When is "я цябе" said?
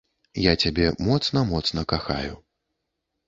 0.43-0.87